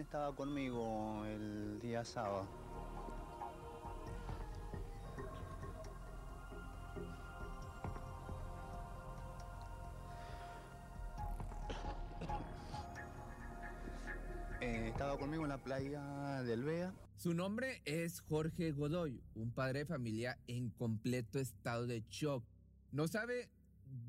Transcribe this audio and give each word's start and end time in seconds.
estaba 0.00 0.34
conmigo 0.34 1.24
el 1.26 1.78
día 1.80 2.04
sábado. 2.04 2.46
Eh, 14.60 14.88
estaba 14.88 15.18
conmigo 15.18 15.42
en 15.42 15.48
la 15.48 15.58
playa 15.58 16.42
del 16.44 16.62
Bea. 16.62 16.94
Su 17.16 17.34
nombre 17.34 17.82
es 17.84 18.20
Jorge 18.20 18.72
Godoy, 18.72 19.20
un 19.34 19.50
padre 19.52 19.80
de 19.80 19.86
familia 19.86 20.38
en 20.46 20.70
completo 20.70 21.38
estado 21.38 21.86
de 21.86 22.04
shock. 22.08 22.44
No 22.92 23.08
sabe 23.08 23.50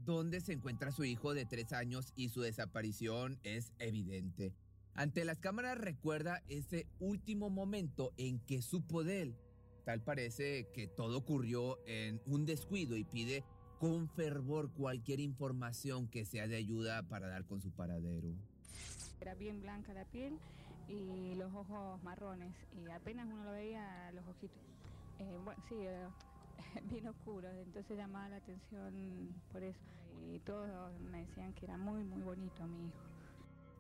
dónde 0.06 0.42
se 0.42 0.54
encuentra 0.54 0.92
su 0.92 1.04
hijo 1.04 1.34
de 1.34 1.46
tres 1.46 1.74
años 1.74 2.14
y 2.16 2.30
su 2.30 2.42
desaparición 2.42 3.40
es 3.44 3.74
evidente. 3.80 4.54
Ante 4.96 5.26
las 5.26 5.40
cámaras 5.40 5.78
recuerda 5.78 6.44
ese 6.50 6.86
último 7.00 7.50
momento 7.50 8.14
en 8.18 8.40
que 8.40 8.62
supo 8.62 9.04
de 9.04 9.24
él. 9.24 9.36
Tal 9.86 10.02
parece 10.02 10.68
que 10.74 10.88
todo 10.88 11.18
ocurrió 11.18 11.80
en 11.88 12.22
un 12.28 12.46
descuido 12.46 12.96
y 12.96 13.04
pide 13.04 13.44
con 13.80 14.08
fervor 14.08 14.72
cualquier 14.72 15.20
información 15.20 16.08
que 16.08 16.26
sea 16.26 16.48
de 16.48 16.58
ayuda 16.58 17.04
para 17.04 17.28
dar 17.28 17.46
con 17.46 17.60
su 17.60 17.72
paradero. 17.72 18.36
Era 19.20 19.34
bien 19.34 19.62
blanca 19.62 19.94
la 19.94 20.06
piel 20.06 20.38
y 20.88 21.36
los 21.36 21.54
ojos 21.54 22.02
marrones 22.04 22.54
y 22.78 22.90
apenas 22.92 23.26
uno 23.26 23.44
lo 23.46 23.52
veía 23.52 24.12
los 24.14 24.26
ojitos. 24.28 24.58
Eh, 25.20 25.38
bueno, 25.44 25.62
sí, 25.68 25.76
eh, 25.80 26.08
bien 26.90 27.08
oscuros, 27.08 27.52
entonces 27.66 27.98
llamaba 27.98 28.30
la 28.30 28.38
atención 28.38 29.34
por 29.52 29.64
eso. 29.64 29.80
Y 30.32 30.40
todos 30.40 30.70
me 31.12 31.26
decían 31.26 31.52
que 31.54 31.66
era 31.66 31.78
muy, 31.78 32.04
muy 32.04 32.22
bonito 32.22 32.66
mi 32.68 32.88
hijo. 32.88 33.13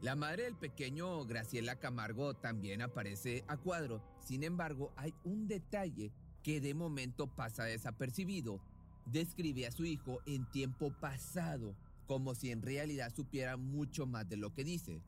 La 0.03 0.18
madre 0.18 0.44
del 0.44 0.56
pequeño 0.58 1.24
Graciela 1.24 1.78
Camargo 1.78 2.34
también 2.34 2.81
aparece 2.81 3.46
a 3.47 3.56
cuadro. 3.56 4.03
Sin 4.19 4.44
embargo, 4.44 4.91
hay 4.97 5.14
un 5.24 5.47
detalle 5.47 6.12
que 6.44 6.59
de 6.59 6.74
momento 6.74 7.28
pasa 7.28 7.64
desapercibido. 7.64 8.59
Describe 9.06 9.66
a 9.66 9.72
su 9.72 9.86
hijo 9.86 10.19
en 10.25 10.46
tiempo 10.52 10.92
pasado, 10.92 11.74
como 12.06 12.36
si 12.36 12.52
en 12.52 12.62
realidad 12.62 13.13
supiera 13.16 13.56
mucho 13.56 14.06
más 14.06 14.28
de 14.28 14.36
lo 14.36 14.53
que 14.53 14.66
dice. 14.66 15.02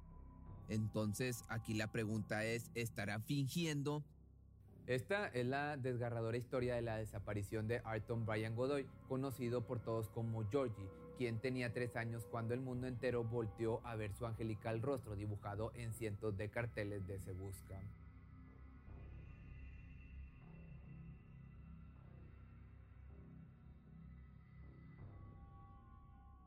Entonces, 0.70 1.44
aquí 1.50 1.74
la 1.74 1.92
pregunta 1.92 2.46
es, 2.46 2.72
¿estará 2.74 3.20
fingiendo? 3.20 4.02
Esta 4.88 5.28
es 5.28 5.46
la 5.46 5.76
desgarradora 5.76 6.38
historia 6.38 6.74
de 6.76 6.84
la 6.84 6.96
desaparición 6.96 7.68
de 7.68 7.82
Arton 7.84 8.26
Brian 8.26 8.56
Godoy, 8.56 8.88
conocido 9.10 9.68
por 9.68 9.82
todos 9.82 10.08
como 10.08 10.50
Georgie, 10.50 10.90
quien 11.18 11.40
tenía 11.40 11.74
tres 11.74 11.96
años 11.96 12.26
cuando 12.26 12.54
el 12.54 12.62
mundo 12.62 12.88
entero 12.88 13.24
volteó 13.24 13.86
a 13.86 13.96
ver 13.96 14.14
su 14.14 14.26
angelical 14.26 14.82
rostro 14.82 15.16
dibujado 15.16 15.72
en 15.76 15.94
cientos 15.94 16.38
de 16.38 16.50
carteles 16.50 17.06
de 17.08 17.20
Se 17.20 17.32
Busca. 17.34 17.82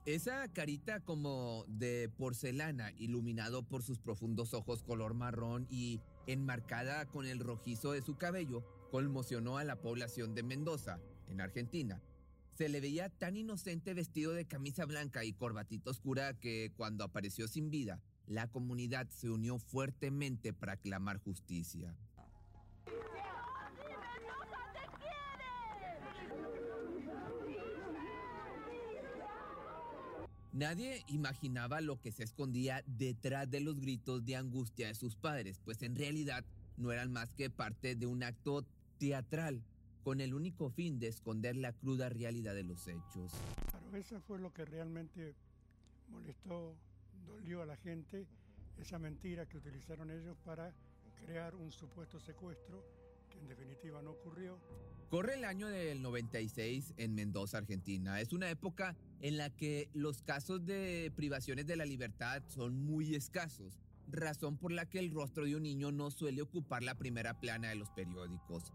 Esa 0.09 0.49
carita 0.55 1.01
como 1.01 1.67
de 1.69 2.09
porcelana, 2.17 2.93
iluminado 2.93 3.63
por 3.63 3.83
sus 3.83 3.99
profundos 3.99 4.55
ojos 4.55 4.83
color 4.83 5.13
marrón 5.13 5.67
y 5.69 6.01
enmarcada 6.27 7.05
con 7.05 7.27
el 7.27 7.41
rojizo 7.41 7.93
de 7.93 8.01
su 8.01 8.17
cabello, 8.17 8.65
conmocionó 8.91 9.59
a 9.59 9.65
la 9.65 9.77
población 9.77 10.35
de 10.35 10.43
Mendoza, 10.43 10.99
en 11.29 11.43
Argentina, 11.43 12.01
se 12.59 12.69
le 12.69 12.81
veía 12.81 13.09
tan 13.09 13.37
inocente 13.37 13.95
vestido 13.95 14.33
de 14.33 14.45
camisa 14.45 14.85
blanca 14.85 15.25
y 15.25 15.33
corbatita 15.33 15.91
oscura 15.91 16.35
que 16.35 16.73
cuando 16.77 17.05
apareció 17.05 17.47
sin 17.47 17.71
vida, 17.71 18.01
la 18.27 18.49
comunidad 18.49 19.09
se 19.11 19.31
unió 19.31 19.61
fuertemente 19.61 20.53
para 20.53 20.77
clamar 20.77 21.19
justicia. 21.19 21.95
Nadie 30.53 31.05
imaginaba 31.07 31.81
lo 31.81 32.01
que 32.01 32.11
se 32.11 32.25
escondía 32.25 32.83
detrás 32.89 33.49
de 33.49 33.61
los 33.61 33.79
gritos 33.79 34.25
de 34.25 34.35
angustia 34.35 34.89
de 34.89 34.97
sus 34.97 35.15
padres, 35.15 35.61
pues 35.65 35.81
en 35.83 35.95
realidad 35.95 36.45
no 36.77 36.91
eran 36.91 37.13
más 37.13 37.33
que 37.35 37.51
parte 37.51 37.95
de 37.95 38.07
un 38.07 38.25
acto 38.25 38.67
teatral 38.99 39.63
con 40.09 40.23
el 40.23 40.33
único 40.33 40.71
fin 40.71 40.99
de 40.99 41.07
esconder 41.07 41.55
la 41.55 41.75
cruda 41.75 42.09
realidad 42.09 42.55
de 42.55 42.63
los 42.63 42.89
hechos. 42.89 43.31
Claro, 43.69 43.95
eso 43.95 44.19
fue 44.23 44.39
lo 44.39 44.55
que 44.55 44.65
realmente 44.65 45.35
molestó, 46.09 46.75
dolió 47.27 47.61
a 47.61 47.67
la 47.67 47.77
gente, 47.77 48.27
esa 48.79 48.99
mentira 48.99 49.45
que 49.45 49.59
utilizaron 49.59 50.11
ellos 50.11 50.39
para 50.47 50.73
crear 51.27 51.55
un 51.55 51.71
supuesto 51.71 52.19
secuestro 52.21 52.83
que 53.29 53.39
en 53.39 53.49
definitiva 53.49 54.01
no 54.01 54.13
ocurrió. 54.13 54.59
Corre 55.11 55.35
el 55.35 55.45
año 55.45 55.69
del 55.69 56.01
96 56.01 56.95
en 56.97 57.15
Mendoza, 57.15 57.59
Argentina. 57.59 58.19
Es 58.19 58.33
una 58.33 58.49
época 58.49 58.97
en 59.21 59.37
la 59.37 59.51
que 59.51 59.91
los 59.93 60.23
casos 60.23 60.65
de 60.65 61.13
privaciones 61.17 61.67
de 61.67 61.77
la 61.77 61.85
libertad 61.85 62.43
son 62.47 62.83
muy 62.83 63.15
escasos, 63.15 63.79
razón 64.11 64.57
por 64.57 64.73
la 64.73 64.87
que 64.87 65.01
el 65.01 65.11
rostro 65.11 65.45
de 65.45 65.55
un 65.55 65.65
niño 65.65 65.93
no 65.93 66.11
suele 66.11 66.41
ocupar 66.41 66.83
la 66.83 66.95
primera 66.95 67.39
plana 67.39 67.69
de 67.69 67.75
los 67.75 67.91
periódicos 67.91 68.73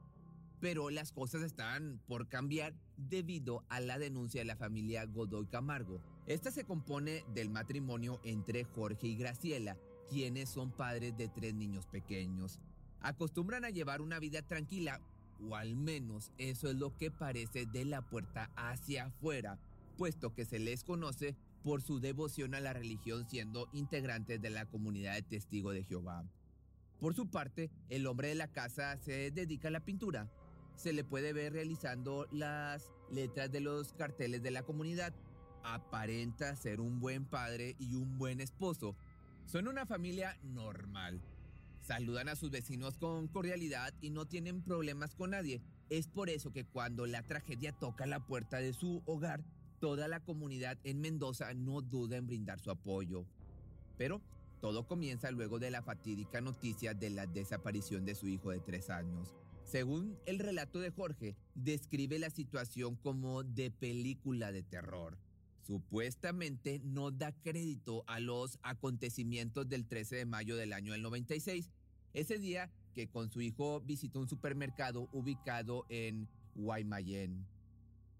pero 0.63 0.89
las 0.89 1.11
cosas 1.11 1.41
están 1.41 1.99
por 2.07 2.29
cambiar 2.29 2.73
debido 2.95 3.65
a 3.67 3.81
la 3.81 3.99
denuncia 3.99 4.39
de 4.39 4.45
la 4.45 4.55
familia 4.55 5.05
Godoy 5.05 5.45
Camargo. 5.47 5.99
Esta 6.25 6.51
se 6.51 6.63
compone 6.63 7.25
del 7.33 7.49
matrimonio 7.49 8.21
entre 8.23 8.63
Jorge 8.63 9.07
y 9.07 9.17
Graciela, 9.17 9.77
quienes 10.09 10.47
son 10.47 10.71
padres 10.71 11.17
de 11.17 11.27
tres 11.27 11.53
niños 11.53 11.85
pequeños. 11.87 12.61
Acostumbran 13.01 13.65
a 13.65 13.71
llevar 13.71 13.99
una 13.99 14.19
vida 14.19 14.41
tranquila, 14.41 15.01
o 15.45 15.57
al 15.57 15.75
menos 15.75 16.31
eso 16.37 16.69
es 16.69 16.77
lo 16.77 16.95
que 16.95 17.11
parece 17.11 17.65
de 17.65 17.83
la 17.83 18.01
puerta 18.01 18.49
hacia 18.55 19.07
afuera, 19.07 19.59
puesto 19.97 20.33
que 20.33 20.45
se 20.45 20.59
les 20.59 20.85
conoce 20.85 21.35
por 21.61 21.81
su 21.81 21.99
devoción 21.99 22.55
a 22.55 22.61
la 22.61 22.71
religión 22.71 23.27
siendo 23.29 23.67
integrantes 23.73 24.41
de 24.41 24.49
la 24.49 24.65
comunidad 24.65 25.15
de 25.15 25.23
Testigo 25.23 25.71
de 25.71 25.83
Jehová. 25.83 26.23
Por 27.01 27.15
su 27.15 27.29
parte, 27.29 27.69
el 27.89 28.07
hombre 28.07 28.29
de 28.29 28.35
la 28.35 28.47
casa 28.47 28.95
se 28.95 29.29
dedica 29.29 29.67
a 29.67 29.71
la 29.71 29.83
pintura, 29.83 30.31
se 30.75 30.93
le 30.93 31.03
puede 31.03 31.33
ver 31.33 31.53
realizando 31.53 32.27
las 32.31 32.91
letras 33.11 33.51
de 33.51 33.61
los 33.61 33.93
carteles 33.93 34.41
de 34.43 34.51
la 34.51 34.63
comunidad. 34.63 35.13
Aparenta 35.63 36.55
ser 36.55 36.81
un 36.81 36.99
buen 36.99 37.25
padre 37.25 37.75
y 37.79 37.95
un 37.95 38.17
buen 38.17 38.41
esposo, 38.41 38.95
Son 39.45 39.67
una 39.67 39.85
familia 39.85 40.37
normal. 40.43 41.21
Saludan 41.81 42.29
a 42.29 42.37
sus 42.37 42.49
vecinos 42.49 42.97
con 42.97 43.27
cordialidad 43.27 43.93
y 43.99 44.09
no 44.09 44.25
tienen 44.25 44.61
problemas 44.61 45.15
con 45.15 45.31
nadie. 45.31 45.61
Es 45.89 46.07
por 46.07 46.29
eso 46.29 46.53
que 46.53 46.63
cuando 46.63 47.05
la 47.05 47.23
tragedia 47.23 47.73
toca 47.73 48.05
la 48.05 48.21
puerta 48.21 48.57
de 48.57 48.71
su 48.71 49.03
hogar, 49.05 49.43
toda 49.81 50.07
la 50.07 50.21
comunidad 50.21 50.77
en 50.85 51.01
Mendoza 51.01 51.53
no 51.53 51.81
duda 51.81 52.15
en 52.15 52.25
brindar 52.25 52.61
su 52.61 52.71
apoyo. 52.71 53.25
Pero 53.97 54.21
todo 54.61 54.87
comienza 54.87 55.29
luego 55.29 55.59
de 55.59 55.71
la 55.71 55.81
fatídica 55.81 56.39
noticia 56.39 56.93
de 56.93 57.09
la 57.09 57.25
desaparición 57.25 58.05
de 58.05 58.15
su 58.15 58.29
hijo 58.29 58.51
de 58.51 58.61
tres 58.61 58.89
años. 58.89 59.35
Según 59.63 60.19
el 60.25 60.39
relato 60.39 60.79
de 60.79 60.91
Jorge, 60.91 61.35
describe 61.55 62.19
la 62.19 62.29
situación 62.29 62.95
como 62.95 63.43
de 63.43 63.71
película 63.71 64.51
de 64.51 64.63
terror. 64.63 65.17
Supuestamente 65.65 66.81
no 66.83 67.11
da 67.11 67.31
crédito 67.31 68.03
a 68.07 68.19
los 68.19 68.59
acontecimientos 68.63 69.67
del 69.69 69.87
13 69.87 70.17
de 70.17 70.25
mayo 70.25 70.57
del 70.57 70.73
año 70.73 70.91
del 70.91 71.01
96, 71.01 71.71
ese 72.13 72.37
día 72.37 72.69
que 72.93 73.07
con 73.07 73.31
su 73.31 73.41
hijo 73.41 73.81
visitó 73.81 74.19
un 74.19 74.27
supermercado 74.27 75.09
ubicado 75.13 75.85
en 75.89 76.27
Guaymallén. 76.55 77.47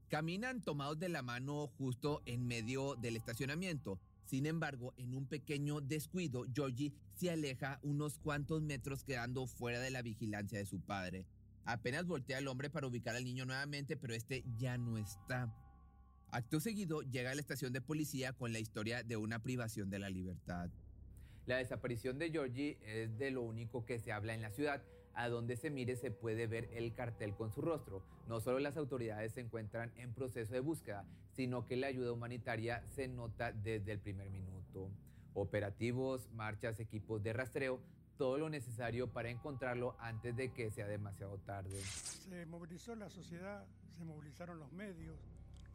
Caminan 0.10 0.62
tomados 0.62 1.00
de 1.00 1.10
la 1.10 1.22
mano 1.22 1.68
justo 1.78 2.22
en 2.26 2.48
medio 2.48 2.96
del 2.96 3.16
estacionamiento. 3.16 4.00
Sin 4.26 4.46
embargo, 4.46 4.94
en 4.98 5.14
un 5.14 5.28
pequeño 5.28 5.82
descuido, 5.82 6.46
Georgie 6.54 6.94
se 7.16 7.30
aleja 7.30 7.80
unos 7.84 8.18
cuantos 8.18 8.62
metros 8.62 9.04
quedando 9.04 9.46
fuera 9.48 9.80
de 9.80 9.92
la 9.92 10.02
vigilancia 10.02 10.58
de 10.58 10.66
su 10.66 10.80
padre. 10.80 11.26
Apenas 11.66 12.06
voltea 12.06 12.40
el 12.40 12.48
hombre 12.48 12.70
para 12.70 12.88
ubicar 12.88 13.16
al 13.16 13.24
niño 13.24 13.46
nuevamente, 13.46 13.96
pero 13.96 14.14
este 14.14 14.44
ya 14.58 14.78
no 14.78 14.98
está. 14.98 15.54
Acto 16.32 16.60
seguido 16.60 17.02
llega 17.04 17.32
a 17.32 17.36
la 17.36 17.42
estación 17.42 17.74
de 17.74 17.82
policía 17.82 18.34
con 18.34 18.54
la 18.54 18.60
historia 18.60 19.04
de 19.04 19.18
una 19.18 19.40
privación 19.40 19.90
de 19.90 20.00
la 20.00 20.10
libertad. 20.10 20.70
La 21.46 21.58
desaparición 21.58 22.18
de 22.18 22.32
Georgie 22.32 22.80
es 22.82 23.18
de 23.18 23.30
lo 23.30 23.42
único 23.42 23.86
que 23.86 24.00
se 24.00 24.12
habla 24.12 24.34
en 24.34 24.42
la 24.42 24.50
ciudad. 24.50 24.82
A 25.16 25.30
donde 25.30 25.56
se 25.56 25.70
mire 25.70 25.96
se 25.96 26.12
puede 26.12 26.48
ver 26.48 26.70
el 26.74 26.94
cartel 26.94 27.36
con 27.36 27.52
su 27.52 27.62
rostro. 27.62 28.04
No 28.28 28.40
solo 28.40 28.60
las 28.60 28.78
autoridades 28.78 29.34
se 29.34 29.42
encuentran 29.42 29.92
en 29.96 30.14
proceso 30.14 30.54
de 30.54 30.60
búsqueda, 30.60 31.06
sino 31.32 31.66
que 31.66 31.76
la 31.76 31.88
ayuda 31.88 32.12
humanitaria 32.12 32.84
se 32.90 33.08
nota 33.08 33.52
desde 33.52 33.92
el 33.92 34.00
primer 34.00 34.30
minuto. 34.32 34.90
Operativos, 35.34 36.30
marchas, 36.32 36.80
equipos 36.80 37.22
de 37.22 37.34
rastreo, 37.34 37.80
todo 38.18 38.38
lo 38.38 38.50
necesario 38.50 39.08
para 39.12 39.30
encontrarlo 39.30 39.96
antes 40.00 40.36
de 40.36 40.52
que 40.52 40.72
sea 40.72 40.88
demasiado 40.88 41.38
tarde. 41.40 41.80
Se 41.82 42.46
movilizó 42.46 42.96
la 42.96 43.10
sociedad, 43.10 43.66
se 43.98 44.04
movilizaron 44.06 44.60
los 44.60 44.72
medios, 44.72 45.18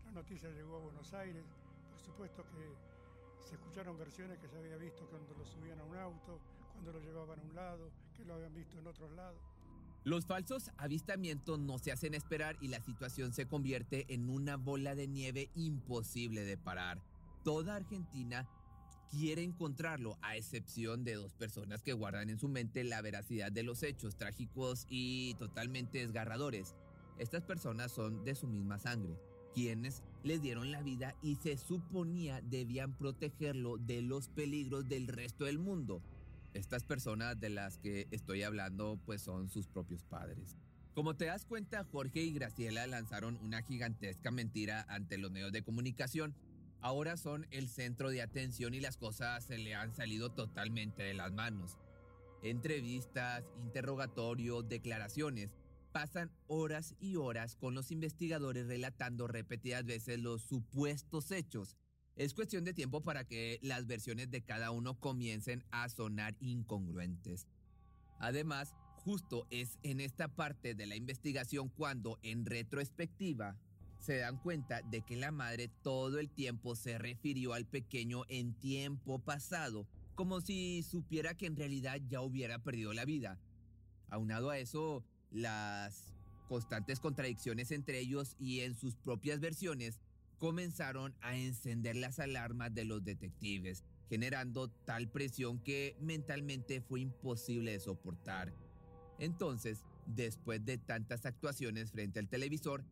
la 0.04 0.12
noticia 0.12 0.48
llegó 0.50 0.76
a 0.76 0.80
Buenos 0.80 1.12
Aires, 1.12 1.44
por 1.90 2.00
supuesto 2.00 2.44
que 2.44 3.46
se 3.46 3.54
escucharon 3.54 3.98
versiones 3.98 4.38
que 4.38 4.48
se 4.48 4.56
había 4.56 4.76
visto 4.76 5.06
cuando 5.10 5.34
lo 5.34 5.44
subían 5.44 5.80
a 5.80 5.84
un 5.84 5.96
auto, 5.96 6.40
cuando 6.72 6.92
lo 6.92 7.00
llevaban 7.00 7.38
a 7.38 7.42
un 7.42 7.54
lado, 7.54 7.90
Los 10.04 10.26
falsos 10.26 10.70
avistamientos 10.78 11.58
no 11.58 11.78
se 11.78 11.92
hacen 11.92 12.14
esperar 12.14 12.56
y 12.60 12.68
la 12.68 12.80
situación 12.80 13.32
se 13.32 13.46
convierte 13.46 14.06
en 14.08 14.30
una 14.30 14.56
bola 14.56 14.94
de 14.94 15.06
nieve 15.06 15.50
imposible 15.54 16.44
de 16.44 16.56
parar. 16.56 17.02
Toda 17.44 17.76
Argentina 17.76 18.48
quiere 19.10 19.42
encontrarlo, 19.42 20.18
a 20.22 20.36
excepción 20.36 21.04
de 21.04 21.14
dos 21.14 21.34
personas 21.34 21.82
que 21.82 21.92
guardan 21.92 22.30
en 22.30 22.38
su 22.38 22.48
mente 22.48 22.84
la 22.84 23.02
veracidad 23.02 23.50
de 23.50 23.62
los 23.62 23.82
hechos 23.82 24.16
trágicos 24.16 24.86
y 24.88 25.34
totalmente 25.34 25.98
desgarradores. 25.98 26.74
Estas 27.18 27.42
personas 27.42 27.90
son 27.90 28.24
de 28.24 28.34
su 28.34 28.46
misma 28.46 28.78
sangre, 28.78 29.18
quienes 29.54 30.02
le 30.22 30.38
dieron 30.38 30.70
la 30.70 30.82
vida 30.82 31.16
y 31.22 31.36
se 31.36 31.56
suponía 31.56 32.40
debían 32.42 32.96
protegerlo 32.96 33.76
de 33.76 34.02
los 34.02 34.28
peligros 34.28 34.88
del 34.88 35.08
resto 35.08 35.44
del 35.44 35.58
mundo. 35.58 36.02
Estas 36.54 36.84
personas 36.84 37.38
de 37.38 37.50
las 37.50 37.78
que 37.78 38.08
estoy 38.10 38.42
hablando 38.42 38.98
pues 39.04 39.22
son 39.22 39.48
sus 39.48 39.66
propios 39.66 40.04
padres. 40.04 40.56
Como 40.94 41.14
te 41.14 41.26
das 41.26 41.44
cuenta, 41.44 41.84
Jorge 41.84 42.22
y 42.22 42.32
Graciela 42.32 42.86
lanzaron 42.86 43.36
una 43.42 43.62
gigantesca 43.62 44.30
mentira 44.30 44.84
ante 44.88 45.18
los 45.18 45.30
medios 45.30 45.52
de 45.52 45.62
comunicación. 45.62 46.34
Ahora 46.80 47.16
son 47.16 47.46
el 47.50 47.68
centro 47.68 48.10
de 48.10 48.22
atención 48.22 48.74
y 48.74 48.80
las 48.80 48.96
cosas 48.96 49.44
se 49.44 49.58
le 49.58 49.74
han 49.74 49.94
salido 49.94 50.30
totalmente 50.30 51.02
de 51.02 51.14
las 51.14 51.32
manos. 51.32 51.78
Entrevistas, 52.42 53.44
interrogatorios, 53.62 54.68
declaraciones 54.68 55.50
pasan 55.92 56.30
horas 56.46 56.94
y 57.00 57.16
horas 57.16 57.56
con 57.56 57.74
los 57.74 57.90
investigadores 57.90 58.66
relatando 58.66 59.26
repetidas 59.26 59.84
veces 59.84 60.18
los 60.18 60.42
supuestos 60.42 61.30
hechos. 61.30 61.76
Es 62.18 62.34
cuestión 62.34 62.64
de 62.64 62.74
tiempo 62.74 63.00
para 63.00 63.22
que 63.22 63.60
las 63.62 63.86
versiones 63.86 64.28
de 64.28 64.42
cada 64.42 64.72
uno 64.72 64.98
comiencen 64.98 65.64
a 65.70 65.88
sonar 65.88 66.34
incongruentes. 66.40 67.46
Además, 68.18 68.74
justo 69.04 69.46
es 69.50 69.78
en 69.84 70.00
esta 70.00 70.26
parte 70.26 70.74
de 70.74 70.86
la 70.86 70.96
investigación 70.96 71.68
cuando, 71.68 72.18
en 72.24 72.44
retrospectiva, 72.44 73.56
se 74.00 74.16
dan 74.16 74.36
cuenta 74.38 74.82
de 74.82 75.02
que 75.02 75.14
la 75.14 75.30
madre 75.30 75.70
todo 75.84 76.18
el 76.18 76.28
tiempo 76.28 76.74
se 76.74 76.98
refirió 76.98 77.52
al 77.52 77.66
pequeño 77.66 78.24
en 78.28 78.52
tiempo 78.52 79.20
pasado, 79.20 79.86
como 80.16 80.40
si 80.40 80.82
supiera 80.82 81.36
que 81.36 81.46
en 81.46 81.54
realidad 81.54 82.00
ya 82.08 82.20
hubiera 82.20 82.58
perdido 82.58 82.92
la 82.94 83.04
vida. 83.04 83.38
Aunado 84.10 84.50
a 84.50 84.58
eso, 84.58 85.04
las 85.30 86.16
constantes 86.48 86.98
contradicciones 86.98 87.70
entre 87.70 88.00
ellos 88.00 88.34
y 88.40 88.62
en 88.62 88.74
sus 88.74 88.96
propias 88.96 89.38
versiones 89.38 90.00
comenzaron 90.38 91.14
a 91.20 91.36
encender 91.36 91.96
las 91.96 92.18
alarmas 92.18 92.74
de 92.74 92.84
los 92.84 93.04
detectives, 93.04 93.84
generando 94.08 94.68
tal 94.68 95.08
presión 95.08 95.58
que 95.58 95.96
mentalmente 96.00 96.80
fue 96.80 97.00
imposible 97.00 97.72
de 97.72 97.80
soportar. 97.80 98.52
Entonces, 99.18 99.84
después 100.06 100.64
de 100.64 100.78
tantas 100.78 101.26
actuaciones 101.26 101.90
frente 101.90 102.18
al 102.18 102.28
televisor, 102.28 102.84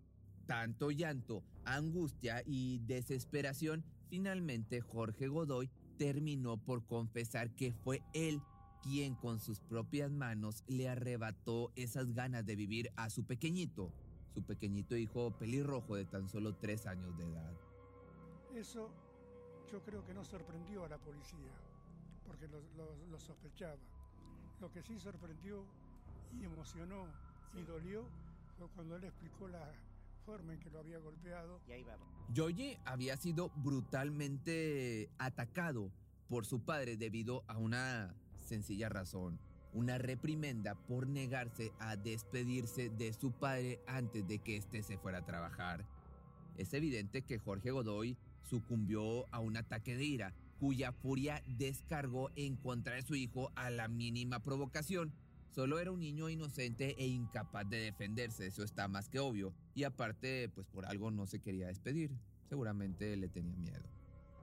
tanto 0.46 0.90
llanto, 0.90 1.42
angustia 1.64 2.42
y 2.46 2.78
desesperación, 2.86 3.84
finalmente 4.08 4.80
Jorge 4.80 5.28
Godoy 5.28 5.70
terminó 5.98 6.58
por 6.58 6.84
confesar 6.84 7.50
que 7.54 7.72
fue 7.72 8.02
él 8.12 8.40
quien 8.82 9.14
con 9.14 9.40
sus 9.40 9.60
propias 9.60 10.10
manos 10.10 10.62
le 10.68 10.88
arrebató 10.88 11.72
esas 11.74 12.12
ganas 12.12 12.44
de 12.46 12.54
vivir 12.54 12.92
a 12.96 13.10
su 13.10 13.24
pequeñito, 13.24 13.92
su 14.36 14.42
pequeñito 14.42 14.94
hijo 14.94 15.30
pelirrojo 15.30 15.96
de 15.96 16.04
tan 16.04 16.28
solo 16.28 16.54
tres 16.56 16.86
años 16.86 17.16
de 17.16 17.24
edad. 17.24 17.52
Eso 18.54 18.90
yo 19.72 19.80
creo 19.82 20.04
que 20.04 20.12
no 20.12 20.22
sorprendió 20.24 20.84
a 20.84 20.90
la 20.90 20.98
policía, 20.98 21.54
porque 22.26 22.46
lo, 22.46 23.18
sospechaba. 23.18 23.78
Lo 24.60 24.70
que 24.70 24.82
sí 24.82 25.00
sorprendió 25.00 25.64
y 26.38 26.44
emocionó 26.44 27.06
y 27.54 27.62
dolió 27.62 28.04
fue 28.58 28.68
cuando 28.74 28.96
él 28.96 29.04
explicó 29.04 29.48
la 29.48 29.72
forma 30.26 30.52
en 30.52 30.60
que 30.60 30.68
lo 30.70 30.80
había 30.80 30.98
golpeado. 30.98 31.58
Y 31.66 32.76
había 32.84 33.16
sido 33.16 33.50
brutalmente 33.56 35.08
atacado 35.16 35.90
por 36.28 36.44
su 36.44 36.60
padre 36.60 36.98
debido 36.98 37.42
a 37.46 37.56
una 37.56 38.14
sencilla 38.44 38.90
razón, 38.90 39.38
una 39.72 39.98
reprimenda 39.98 40.74
por 40.74 41.06
negarse 41.06 41.72
a 41.78 41.96
despedirse 41.96 42.88
de 42.90 43.12
su 43.12 43.32
padre 43.32 43.80
antes 43.86 44.26
de 44.26 44.38
que 44.38 44.56
éste 44.56 44.82
se 44.82 44.98
fuera 44.98 45.18
a 45.18 45.24
trabajar. 45.26 45.84
Es 46.56 46.72
evidente 46.72 47.22
que 47.22 47.38
Jorge 47.38 47.70
Godoy 47.70 48.16
sucumbió 48.42 49.26
a 49.34 49.40
un 49.40 49.56
ataque 49.56 49.96
de 49.96 50.04
ira, 50.04 50.34
cuya 50.58 50.92
furia 50.92 51.42
descargó 51.58 52.30
en 52.36 52.56
contra 52.56 52.94
de 52.94 53.02
su 53.02 53.14
hijo 53.14 53.52
a 53.56 53.70
la 53.70 53.88
mínima 53.88 54.40
provocación. 54.40 55.12
Solo 55.50 55.78
era 55.78 55.90
un 55.90 56.00
niño 56.00 56.28
inocente 56.28 56.94
e 56.98 57.06
incapaz 57.06 57.68
de 57.68 57.78
defenderse, 57.78 58.46
eso 58.46 58.62
está 58.62 58.88
más 58.88 59.08
que 59.08 59.20
obvio. 59.20 59.52
Y 59.74 59.84
aparte, 59.84 60.50
pues 60.54 60.66
por 60.66 60.86
algo 60.86 61.10
no 61.10 61.26
se 61.26 61.40
quería 61.40 61.66
despedir. 61.66 62.10
Seguramente 62.48 63.16
le 63.16 63.28
tenía 63.28 63.56
miedo. 63.56 63.84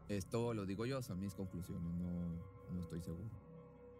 Esto 0.10 0.53
lo 0.53 0.65
digo 0.65 0.86
yo, 0.86 1.01
son 1.01 1.20
mis 1.20 1.34
conclusiones, 1.34 1.94
no, 1.96 2.74
no 2.74 2.82
estoy 2.82 3.01
seguro. 3.01 3.42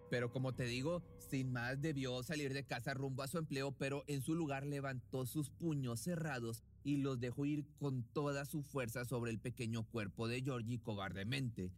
Pero 0.10 0.32
como 0.32 0.54
te 0.54 0.66
digo, 0.66 1.02
sin 1.18 1.52
más 1.52 1.82
debió 1.82 2.22
salir 2.24 2.54
de 2.54 2.66
casa 2.66 2.94
rumbo 2.94 3.24
a 3.24 3.28
su 3.28 3.38
empleo, 3.38 3.72
pero 3.72 4.04
en 4.08 4.22
su 4.22 4.36
lugar 4.36 4.66
levantó 4.66 5.26
sus 5.26 5.50
puños 5.50 6.00
cerrados 6.00 6.64
y 6.84 6.98
los 6.98 7.20
dejó 7.20 7.46
ir 7.46 7.66
con 7.80 8.04
toda 8.04 8.46
su 8.46 8.62
fuerza 8.62 9.06
sobre 9.06 9.32
el 9.32 9.40
pequeño 9.40 9.84
cuerpo 9.84 10.28
de 10.28 10.42
Georgie 10.42 10.80
cobardemente. 10.80 11.72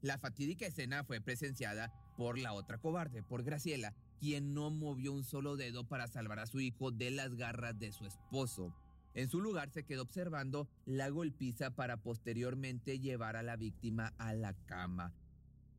La 0.00 0.18
fatídica 0.18 0.66
escena 0.66 1.04
fue 1.04 1.20
presenciada 1.20 1.92
por 2.16 2.38
la 2.38 2.52
otra 2.52 2.78
cobarde, 2.78 3.22
por 3.22 3.42
Graciela, 3.42 3.94
quien 4.20 4.54
no 4.54 4.70
movió 4.70 5.12
un 5.12 5.24
solo 5.24 5.56
dedo 5.56 5.84
para 5.84 6.06
salvar 6.06 6.38
a 6.38 6.46
su 6.46 6.60
hijo 6.60 6.90
de 6.90 7.10
las 7.10 7.34
garras 7.34 7.78
de 7.78 7.92
su 7.92 8.06
esposo. 8.06 8.72
En 9.14 9.28
su 9.28 9.40
lugar 9.40 9.70
se 9.70 9.84
quedó 9.84 10.02
observando 10.02 10.68
la 10.86 11.08
golpiza 11.08 11.74
para 11.74 11.96
posteriormente 11.96 13.00
llevar 13.00 13.36
a 13.36 13.42
la 13.42 13.56
víctima 13.56 14.14
a 14.18 14.32
la 14.34 14.54
cama 14.66 15.12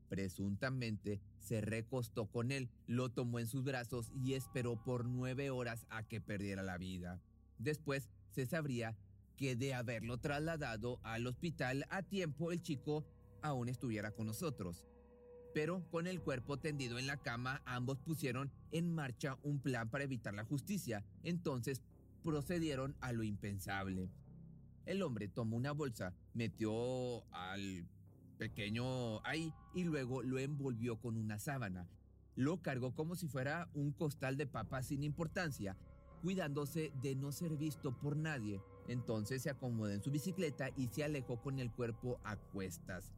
presuntamente 0.09 1.21
se 1.39 1.61
recostó 1.61 2.25
con 2.25 2.51
él, 2.51 2.69
lo 2.87 3.09
tomó 3.09 3.39
en 3.39 3.47
sus 3.47 3.63
brazos 3.63 4.11
y 4.13 4.33
esperó 4.33 4.83
por 4.83 5.05
nueve 5.05 5.49
horas 5.51 5.85
a 5.89 6.03
que 6.03 6.19
perdiera 6.19 6.63
la 6.63 6.77
vida. 6.77 7.21
Después 7.57 8.09
se 8.31 8.45
sabría 8.45 8.97
que 9.37 9.55
de 9.55 9.73
haberlo 9.73 10.17
trasladado 10.17 10.99
al 11.03 11.27
hospital 11.27 11.85
a 11.89 12.03
tiempo 12.03 12.51
el 12.51 12.61
chico 12.61 13.05
aún 13.41 13.69
estuviera 13.69 14.11
con 14.11 14.27
nosotros. 14.27 14.85
Pero 15.53 15.83
con 15.89 16.07
el 16.07 16.21
cuerpo 16.21 16.57
tendido 16.57 16.99
en 16.99 17.07
la 17.07 17.17
cama, 17.17 17.61
ambos 17.65 17.99
pusieron 17.99 18.51
en 18.71 18.93
marcha 18.93 19.37
un 19.43 19.59
plan 19.59 19.89
para 19.89 20.03
evitar 20.03 20.33
la 20.33 20.43
justicia. 20.43 21.03
Entonces 21.23 21.81
procedieron 22.23 22.95
a 22.99 23.13
lo 23.13 23.23
impensable. 23.23 24.09
El 24.85 25.01
hombre 25.01 25.27
tomó 25.27 25.55
una 25.55 25.71
bolsa, 25.71 26.13
metió 26.33 27.23
al 27.33 27.87
pequeño 28.39 29.23
ahí 29.27 29.53
y 29.75 29.83
luego 29.83 30.23
lo 30.23 30.39
envolvió 30.39 30.99
con 30.99 31.17
una 31.17 31.37
sábana. 31.37 31.87
Lo 32.35 32.61
cargó 32.61 32.95
como 32.95 33.15
si 33.15 33.27
fuera 33.27 33.69
un 33.75 33.91
costal 33.91 34.37
de 34.37 34.47
papas 34.47 34.87
sin 34.87 35.03
importancia, 35.03 35.75
cuidándose 36.23 36.91
de 37.01 37.15
no 37.15 37.31
ser 37.31 37.57
visto 37.57 37.91
por 37.91 38.15
nadie. 38.15 38.61
Entonces 38.87 39.43
se 39.43 39.49
acomodó 39.49 39.91
en 39.91 40.01
su 40.01 40.09
bicicleta 40.09 40.69
y 40.75 40.87
se 40.87 41.03
alejó 41.03 41.41
con 41.41 41.59
el 41.59 41.69
cuerpo 41.69 42.19
a 42.23 42.37
cuestas. 42.37 43.13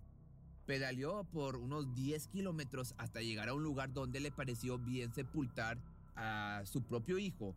Pedaleó 0.65 1.23
por 1.25 1.55
unos 1.55 1.93
10 1.93 2.27
kilómetros 2.27 2.95
hasta 2.97 3.21
llegar 3.21 3.47
a 3.47 3.53
un 3.53 3.63
lugar 3.63 3.93
donde 3.93 4.19
le 4.19 4.31
pareció 4.31 4.79
bien 4.79 5.13
sepultar 5.13 5.77
a 6.15 6.63
su 6.65 6.81
propio 6.81 7.19
hijo. 7.19 7.55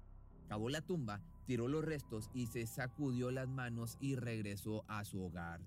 Cavó 0.48 0.68
la 0.68 0.82
tumba, 0.82 1.22
tiró 1.46 1.68
los 1.68 1.84
restos 1.84 2.30
y 2.34 2.46
se 2.46 2.66
sacudió 2.66 3.30
las 3.30 3.48
manos 3.48 3.96
y 4.00 4.16
regresó 4.16 4.84
a 4.86 5.04
su 5.04 5.22
hogar. 5.22 5.60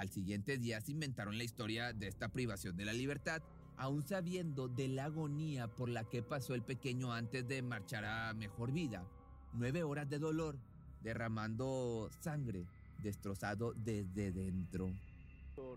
Al 0.00 0.08
siguiente 0.08 0.56
día 0.56 0.80
se 0.80 0.92
inventaron 0.92 1.36
la 1.36 1.44
historia 1.44 1.92
de 1.92 2.08
esta 2.08 2.30
privación 2.30 2.74
de 2.74 2.86
la 2.86 2.94
libertad, 2.94 3.42
aún 3.76 4.02
sabiendo 4.02 4.66
de 4.66 4.88
la 4.88 5.04
agonía 5.04 5.68
por 5.68 5.90
la 5.90 6.04
que 6.04 6.22
pasó 6.22 6.54
el 6.54 6.62
pequeño 6.62 7.12
antes 7.12 7.46
de 7.46 7.60
marchar 7.60 8.06
a 8.06 8.32
mejor 8.32 8.72
vida. 8.72 9.04
Nueve 9.52 9.82
horas 9.82 10.08
de 10.08 10.18
dolor, 10.18 10.56
derramando 11.02 12.08
sangre, 12.20 12.64
destrozado 13.02 13.74
desde 13.74 14.32
dentro. 14.32 14.90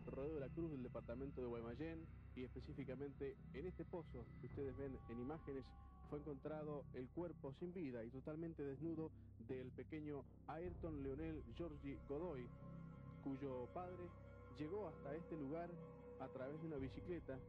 Rodeo 0.06 0.36
de 0.36 0.40
la 0.40 0.48
Cruz 0.48 0.72
del 0.72 0.84
departamento 0.84 1.42
de 1.42 1.48
Guaymallén 1.48 2.00
y 2.38 2.44
específicamente 2.44 3.36
en 3.54 3.68
este 3.68 3.84
pozo 3.84 4.26
que 4.40 4.48
ustedes 4.48 4.78
ven 4.78 4.98
en 5.10 5.20
imágenes 5.20 5.66
fue 6.10 6.20
encontrado 6.20 6.86
el 6.94 7.10
cuerpo 7.10 7.54
sin 7.60 7.74
vida 7.74 8.02
y 8.06 8.10
totalmente 8.10 8.64
desnudo 8.64 9.12
del 9.50 9.70
pequeño 9.72 10.24
Ayrton 10.48 11.04
Leonel 11.04 11.44
Georgi 11.58 11.98
Godoy, 12.08 12.48
cuyo 13.24 13.68
padre 13.74 14.10
llegó 14.58 14.88
hasta 14.88 15.16
este 15.16 15.36
lugar 15.38 15.70
a 16.20 16.28
través 16.28 16.60
de 16.62 16.68
una 16.68 16.78
bicicleta 16.78 17.40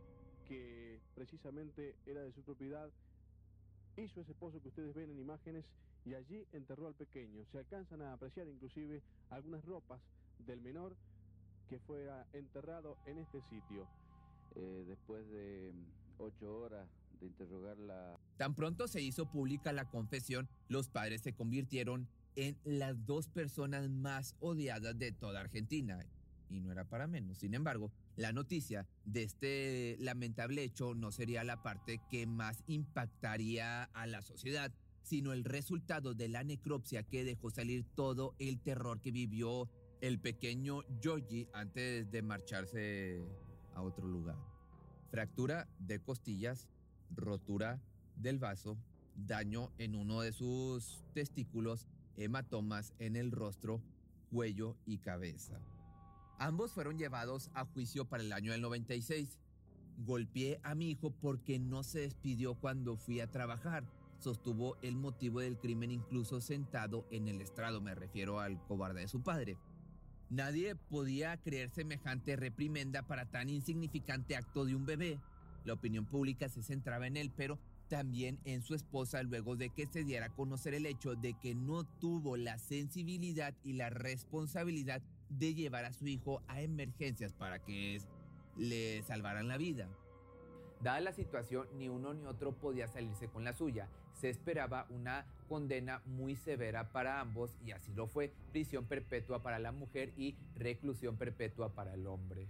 que 0.49 1.01
precisamente 1.15 1.95
era 2.07 2.23
de 2.23 2.33
su 2.33 2.43
propiedad, 2.43 2.91
hizo 3.97 4.21
ese 4.21 4.35
pozo 4.35 4.61
que 4.61 4.69
ustedes 4.69 4.95
ven 4.95 5.11
en 5.11 5.19
imágenes 5.19 5.65
y 6.05 6.15
allí 6.15 6.47
enterró 6.53 6.87
al 6.87 6.95
pequeño. 6.95 7.45
Se 7.51 7.59
alcanzan 7.59 8.03
a 8.03 8.13
apreciar 8.13 8.47
inclusive 8.49 9.03
algunas 9.31 9.65
ropas 9.65 10.01
del 10.47 10.61
menor 10.61 10.97
que 11.69 11.79
fue 11.79 12.09
enterrado 12.33 12.97
en 13.07 13.19
este 13.19 13.41
sitio. 13.43 13.87
Eh, 14.57 14.85
después 14.87 15.29
de 15.31 15.73
ocho 16.19 16.61
horas 16.61 16.89
de 17.21 17.27
interrogarla. 17.27 18.19
Tan 18.37 18.55
pronto 18.55 18.87
se 18.87 19.01
hizo 19.01 19.27
pública 19.27 19.73
la 19.73 19.89
confesión, 19.89 20.49
los 20.69 20.89
padres 20.89 21.23
se 21.23 21.35
convirtieron 21.35 22.07
en 22.37 22.57
las 22.65 23.07
dos 23.07 23.29
personas 23.29 23.89
más 23.89 24.37
odiadas 24.41 24.99
de 24.99 25.13
toda 25.13 25.41
Argentina. 25.41 26.05
Y 26.51 26.61
no 26.61 26.71
era 26.71 26.85
para 26.85 27.07
menos. 27.07 27.39
Sin 27.39 27.55
embargo, 27.55 27.91
la 28.17 28.33
noticia 28.33 28.87
de 29.05 29.23
este 29.25 29.97
lamentable 29.99 30.63
hecho 30.63 30.95
no 30.95 31.11
sería 31.11 31.43
la 31.43 31.63
parte 31.63 32.01
que 32.11 32.27
más 32.27 32.63
impactaría 32.67 33.85
a 33.85 34.07
la 34.07 34.23
sociedad, 34.23 34.73
sino 35.03 35.33
el 35.33 35.45
resultado 35.45 36.15
de 36.15 36.29
la 36.29 36.45
necropsia 36.45 37.03
que 37.03 37.25
dejó 37.25 37.51
salir 37.51 37.85
todo 37.95 38.35
el 38.39 38.61
terror 38.61 39.01
que 39.01 39.11
vivió 39.11 39.69
el 40.01 40.19
pequeño 40.19 40.83
Yogi 41.01 41.49
antes 41.53 42.11
de 42.11 42.23
marcharse 42.23 43.23
a 43.75 43.83
otro 43.83 44.07
lugar. 44.07 44.37
Fractura 45.11 45.69
de 45.79 46.01
costillas, 46.01 46.69
rotura 47.15 47.81
del 48.17 48.39
vaso, 48.39 48.77
daño 49.17 49.71
en 49.79 49.95
uno 49.95 50.21
de 50.21 50.33
sus 50.33 51.05
testículos, 51.15 51.87
hematomas 52.17 52.95
en 52.99 53.17
el 53.17 53.31
rostro, 53.31 53.81
cuello 54.31 54.77
y 54.87 54.99
cabeza. 54.99 55.61
Ambos 56.39 56.73
fueron 56.73 56.99
llevados 56.99 57.51
a 57.55 57.65
juicio 57.65 58.05
para 58.05 58.23
el 58.23 58.33
año 58.33 58.53
del 58.53 58.61
96. 58.61 59.39
Golpeé 59.99 60.61
a 60.65 60.75
mi 60.75 60.91
hijo 60.91 61.11
porque 61.11 61.59
no 61.59 61.83
se 61.83 62.01
despidió 62.01 62.55
cuando 62.55 62.97
fui 62.97 63.21
a 63.21 63.31
trabajar. 63.31 63.85
Sostuvo 64.19 64.77
el 64.83 64.97
motivo 64.97 65.41
del 65.41 65.59
crimen 65.59 65.91
incluso 65.91 66.41
sentado 66.41 67.07
en 67.11 67.29
el 67.29 67.41
estrado, 67.41 67.81
me 67.81 67.95
refiero 67.95 68.41
al 68.41 68.61
cobarde 68.67 69.03
de 69.03 69.09
su 69.09 69.23
padre. 69.23 69.57
Nadie 70.31 70.75
podía 70.75 71.37
creer 71.37 71.71
semejante 71.71 72.35
reprimenda 72.35 73.03
para 73.03 73.27
tan 73.27 73.49
insignificante 73.49 74.37
acto 74.37 74.65
de 74.65 74.75
un 74.75 74.87
bebé. 74.87 75.21
La 75.65 75.75
opinión 75.75 76.07
pública 76.07 76.49
se 76.49 76.63
centraba 76.63 77.07
en 77.07 77.17
él, 77.17 77.31
pero 77.37 77.59
también 77.89 78.39
en 78.45 78.63
su 78.63 78.75
esposa 78.75 79.23
luego 79.23 79.57
de 79.57 79.71
que 79.71 79.87
se 79.87 80.05
diera 80.05 80.27
a 80.27 80.35
conocer 80.35 80.75
el 80.75 80.87
hecho 80.87 81.15
de 81.15 81.35
que 81.35 81.55
no 81.55 81.85
tuvo 81.85 82.37
la 82.37 82.59
sensibilidad 82.59 83.55
y 83.63 83.75
la 83.75 83.91
responsabilidad 83.91 85.03
de 85.29 85.55
llevar 85.55 85.85
a 85.85 85.93
su 85.93 86.07
hijo 86.07 86.43
a 86.49 86.63
emergencias 86.63 87.33
para 87.33 87.59
que 87.59 88.01
le 88.57 89.03
salvaran 89.03 89.49
la 89.49 89.57
vida. 89.57 89.89
Dada 90.81 91.01
la 91.01 91.13
situación, 91.13 91.67
ni 91.79 91.89
uno 91.89 92.13
ni 92.13 92.27
otro 92.27 92.53
podía 92.53 92.87
salirse 92.89 93.29
con 93.29 93.45
la 93.45 93.55
suya. 93.55 93.89
Se 94.13 94.29
esperaba 94.29 94.87
una 94.91 95.27
condena 95.49 96.03
muy 96.05 96.37
severa 96.37 96.93
para 96.93 97.21
ambos 97.21 97.57
y 97.65 97.73
así 97.73 97.93
lo 97.95 98.07
fue, 98.07 98.33
prisión 98.53 98.87
perpetua 98.87 99.43
para 99.43 99.59
la 99.59 99.73
mujer 99.73 100.13
y 100.17 100.37
reclusión 100.55 101.17
perpetua 101.17 101.75
para 101.75 101.95
el 101.95 102.07
hombre. 102.07 102.49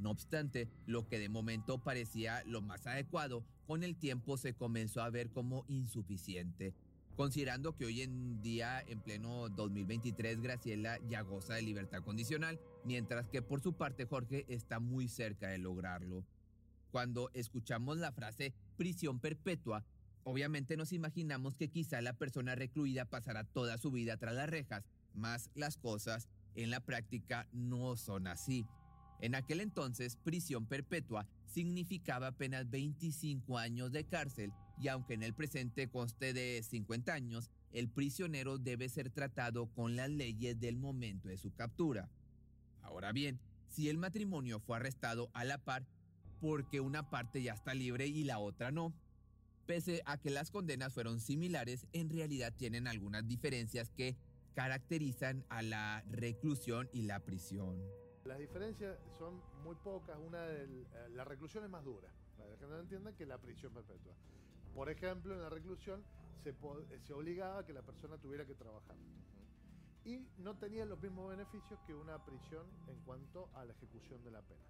No 0.00 0.10
obstante, 0.10 0.68
lo 0.86 1.06
que 1.06 1.18
de 1.18 1.28
momento 1.28 1.78
parecía 1.78 2.42
lo 2.46 2.62
más 2.62 2.86
adecuado, 2.86 3.44
con 3.70 3.84
el 3.84 3.94
tiempo 3.94 4.36
se 4.36 4.52
comenzó 4.52 5.00
a 5.00 5.10
ver 5.10 5.30
como 5.30 5.64
insuficiente. 5.68 6.74
Considerando 7.14 7.76
que 7.76 7.84
hoy 7.84 8.02
en 8.02 8.42
día, 8.42 8.80
en 8.80 8.98
pleno 8.98 9.48
2023, 9.48 10.40
Graciela 10.40 10.98
ya 11.08 11.20
goza 11.20 11.54
de 11.54 11.62
libertad 11.62 12.02
condicional, 12.02 12.58
mientras 12.82 13.28
que 13.28 13.42
por 13.42 13.60
su 13.60 13.74
parte 13.74 14.06
Jorge 14.06 14.44
está 14.48 14.80
muy 14.80 15.06
cerca 15.06 15.50
de 15.50 15.58
lograrlo. 15.58 16.24
Cuando 16.90 17.30
escuchamos 17.32 17.96
la 17.98 18.10
frase 18.10 18.52
prisión 18.76 19.20
perpetua, 19.20 19.84
obviamente 20.24 20.76
nos 20.76 20.92
imaginamos 20.92 21.56
que 21.56 21.68
quizá 21.68 22.02
la 22.02 22.14
persona 22.14 22.56
recluida 22.56 23.04
pasará 23.04 23.44
toda 23.44 23.78
su 23.78 23.92
vida 23.92 24.16
tras 24.16 24.34
las 24.34 24.50
rejas, 24.50 24.84
mas 25.14 25.48
las 25.54 25.76
cosas 25.76 26.28
en 26.56 26.70
la 26.70 26.80
práctica 26.80 27.46
no 27.52 27.94
son 27.94 28.26
así. 28.26 28.66
En 29.20 29.34
aquel 29.34 29.60
entonces, 29.60 30.16
prisión 30.16 30.66
perpetua 30.66 31.26
significaba 31.46 32.28
apenas 32.28 32.70
25 32.70 33.58
años 33.58 33.92
de 33.92 34.04
cárcel 34.04 34.52
y 34.80 34.88
aunque 34.88 35.14
en 35.14 35.22
el 35.22 35.34
presente 35.34 35.88
conste 35.88 36.32
de 36.32 36.62
50 36.62 37.12
años, 37.12 37.50
el 37.72 37.88
prisionero 37.88 38.58
debe 38.58 38.88
ser 38.88 39.10
tratado 39.10 39.66
con 39.66 39.94
las 39.94 40.08
leyes 40.08 40.58
del 40.58 40.76
momento 40.76 41.28
de 41.28 41.36
su 41.36 41.52
captura. 41.52 42.08
Ahora 42.82 43.12
bien, 43.12 43.38
si 43.68 43.88
el 43.88 43.98
matrimonio 43.98 44.58
fue 44.58 44.76
arrestado 44.76 45.30
a 45.34 45.44
la 45.44 45.58
par, 45.58 45.86
porque 46.40 46.80
una 46.80 47.10
parte 47.10 47.42
ya 47.42 47.52
está 47.52 47.74
libre 47.74 48.06
y 48.06 48.24
la 48.24 48.38
otra 48.38 48.70
no. 48.70 48.94
Pese 49.66 50.02
a 50.06 50.16
que 50.16 50.30
las 50.30 50.50
condenas 50.50 50.94
fueron 50.94 51.20
similares, 51.20 51.86
en 51.92 52.08
realidad 52.08 52.54
tienen 52.56 52.88
algunas 52.88 53.28
diferencias 53.28 53.90
que 53.90 54.16
caracterizan 54.54 55.44
a 55.48 55.62
la 55.62 56.02
reclusión 56.10 56.88
y 56.92 57.02
la 57.02 57.20
prisión. 57.20 57.78
Las 58.24 58.38
diferencias 58.38 58.98
son 59.18 59.40
muy 59.64 59.74
pocas. 59.76 60.18
Una 60.18 60.42
de 60.42 60.64
eh, 60.64 61.08
la 61.14 61.24
reclusión 61.24 61.64
es 61.64 61.70
más 61.70 61.84
dura, 61.84 62.08
para 62.36 62.56
que 62.56 62.66
no 62.66 62.78
entiendan, 62.78 63.14
que 63.14 63.26
la 63.26 63.38
prisión 63.38 63.72
perpetua. 63.72 64.14
Por 64.74 64.90
ejemplo, 64.90 65.34
en 65.34 65.40
la 65.40 65.48
reclusión 65.48 66.04
se, 66.42 66.54
se 67.06 67.12
obligaba 67.12 67.60
a 67.60 67.66
que 67.66 67.72
la 67.72 67.82
persona 67.82 68.18
tuviera 68.18 68.44
que 68.44 68.54
trabajar. 68.54 68.96
Y 70.04 70.26
no 70.38 70.56
tenía 70.56 70.84
los 70.84 71.00
mismos 71.00 71.30
beneficios 71.30 71.78
que 71.86 71.94
una 71.94 72.22
prisión 72.24 72.66
en 72.88 72.98
cuanto 73.04 73.48
a 73.54 73.64
la 73.64 73.72
ejecución 73.72 74.22
de 74.22 74.30
la 74.30 74.42
pena. 74.42 74.64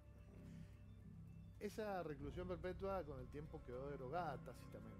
Esa 1.59 2.01
reclusión 2.03 2.47
perpetua 2.47 3.03
con 3.03 3.19
el 3.19 3.27
tiempo 3.27 3.61
quedó 3.65 3.91
derogada 3.91 4.37
tácitamente. 4.43 4.97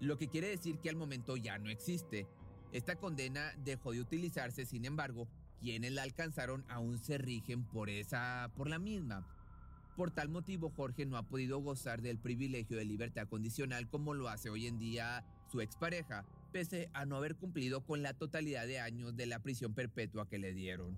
Lo 0.00 0.16
que 0.16 0.28
quiere 0.28 0.48
decir 0.48 0.78
que 0.78 0.88
al 0.88 0.96
momento 0.96 1.36
ya 1.36 1.58
no 1.58 1.68
existe. 1.68 2.26
Esta 2.72 2.96
condena 2.96 3.52
dejó 3.58 3.92
de 3.92 4.00
utilizarse, 4.00 4.64
sin 4.64 4.84
embargo, 4.84 5.28
quienes 5.60 5.92
la 5.92 6.02
alcanzaron 6.02 6.64
aún 6.68 6.98
se 6.98 7.18
rigen 7.18 7.64
por 7.64 7.90
esa 7.90 8.50
por 8.56 8.68
la 8.68 8.78
misma. 8.78 9.26
Por 9.96 10.10
tal 10.12 10.28
motivo, 10.28 10.70
Jorge 10.76 11.06
no 11.06 11.16
ha 11.16 11.24
podido 11.24 11.58
gozar 11.58 12.02
del 12.02 12.18
privilegio 12.18 12.76
de 12.76 12.84
libertad 12.84 13.26
condicional 13.26 13.88
como 13.88 14.14
lo 14.14 14.28
hace 14.28 14.48
hoy 14.48 14.68
en 14.68 14.78
día 14.78 15.24
su 15.50 15.60
expareja, 15.60 16.24
pese 16.52 16.88
a 16.92 17.04
no 17.04 17.16
haber 17.16 17.34
cumplido 17.34 17.80
con 17.80 18.02
la 18.02 18.14
totalidad 18.14 18.66
de 18.66 18.78
años 18.78 19.16
de 19.16 19.26
la 19.26 19.40
prisión 19.40 19.74
perpetua 19.74 20.28
que 20.28 20.38
le 20.38 20.52
dieron. 20.52 20.96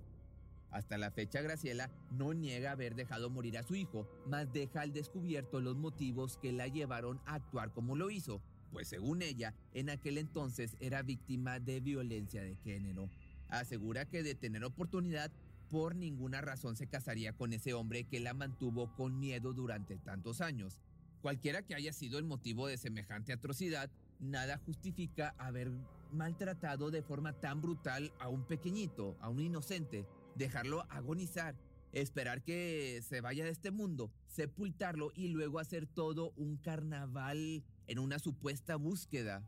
Hasta 0.71 0.99
la 0.99 1.11
fecha, 1.11 1.41
Graciela 1.41 1.91
no 2.11 2.35
niega 2.35 2.73
haber 2.73 2.95
dejado 2.95 3.31
morir 3.31 3.59
a 3.59 3.63
su 3.63 3.75
hijo, 3.75 4.07
mas 4.27 4.53
deja 4.53 4.83
al 4.83 4.93
descubierto 4.93 5.61
los 5.61 5.77
motivos 5.77 6.37
que 6.37 6.53
la 6.53 6.69
llevaron 6.69 7.21
a 7.27 7.37
actuar 7.37 7.73
como 7.73 7.97
lo 7.97 8.11
hizo, 8.11 8.41
pues 8.71 8.89
según 8.89 9.23
ella, 9.23 9.55
en 9.75 9.91
aquel 9.91 10.19
entonces 10.19 10.77
era 10.79 11.03
víctima 11.03 11.59
de 11.59 11.81
violencia 11.81 12.43
de 12.43 12.55
género. 12.57 13.09
Asegura 13.51 14.05
que 14.05 14.23
de 14.23 14.35
tener 14.35 14.65
oportunidad 14.65 15.31
por 15.71 15.95
ninguna 15.95 16.41
razón 16.41 16.77
se 16.77 16.87
casaría 16.87 17.33
con 17.33 17.53
ese 17.53 17.75
hombre 17.75 18.05
que 18.05 18.21
la 18.21 18.35
mantuvo 18.35 18.95
con 18.97 19.19
miedo 19.19 19.53
durante 19.53 19.97
tantos 19.97 20.41
años. 20.41 20.81
Cualquiera 21.23 21.63
que 21.63 21.75
haya 21.75 21.93
sido 21.93 22.19
el 22.19 22.25
motivo 22.25 22.67
de 22.67 22.79
semejante 22.79 23.33
atrocidad, 23.33 23.91
nada 24.21 24.59
justifica 24.65 25.35
haber 25.39 25.71
maltratado 26.13 26.91
de 26.91 27.03
forma 27.03 27.33
tan 27.35 27.61
brutal 27.61 28.13
a 28.19 28.29
un 28.29 28.45
pequeñito, 28.45 29.17
a 29.21 29.29
un 29.29 29.41
inocente, 29.41 30.07
dejarlo 30.35 30.87
agonizar, 30.91 31.55
esperar 31.93 32.43
que 32.43 33.01
se 33.03 33.21
vaya 33.21 33.45
de 33.45 33.51
este 33.51 33.71
mundo, 33.71 34.11
sepultarlo 34.27 35.13
y 35.15 35.29
luego 35.29 35.59
hacer 35.59 35.87
todo 35.87 36.33
un 36.37 36.57
carnaval 36.57 37.63
en 37.87 37.99
una 37.99 38.19
supuesta 38.19 38.77
búsqueda. 38.77 39.45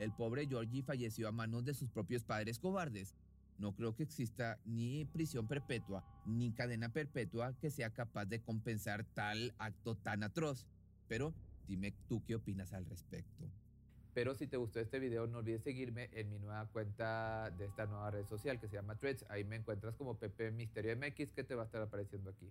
El 0.00 0.12
pobre 0.12 0.46
Georgie 0.46 0.82
falleció 0.82 1.28
a 1.28 1.32
manos 1.32 1.66
de 1.66 1.74
sus 1.74 1.90
propios 1.90 2.24
padres 2.24 2.58
cobardes. 2.58 3.14
No 3.58 3.76
creo 3.76 3.94
que 3.94 4.02
exista 4.02 4.58
ni 4.64 5.04
prisión 5.04 5.46
perpetua 5.46 6.02
ni 6.24 6.52
cadena 6.52 6.88
perpetua 6.88 7.52
que 7.60 7.70
sea 7.70 7.90
capaz 7.90 8.24
de 8.24 8.40
compensar 8.40 9.04
tal 9.04 9.54
acto 9.58 9.94
tan 9.96 10.22
atroz. 10.22 10.66
Pero 11.06 11.34
dime 11.68 11.92
tú 12.08 12.24
qué 12.24 12.36
opinas 12.36 12.72
al 12.72 12.86
respecto. 12.86 13.44
Pero 14.14 14.34
si 14.34 14.46
te 14.46 14.56
gustó 14.56 14.80
este 14.80 14.98
video, 14.98 15.26
no 15.26 15.38
olvides 15.38 15.62
seguirme 15.62 16.08
en 16.12 16.30
mi 16.30 16.38
nueva 16.38 16.64
cuenta 16.72 17.50
de 17.50 17.66
esta 17.66 17.84
nueva 17.84 18.10
red 18.10 18.24
social 18.24 18.58
que 18.58 18.68
se 18.68 18.76
llama 18.76 18.96
Threads. 18.96 19.26
Ahí 19.28 19.44
me 19.44 19.56
encuentras 19.56 19.96
como 19.96 20.18
Pepe 20.18 20.50
Misterio 20.50 20.96
MX 20.96 21.32
que 21.32 21.44
te 21.44 21.54
va 21.54 21.64
a 21.64 21.66
estar 21.66 21.82
apareciendo 21.82 22.30
aquí. 22.30 22.50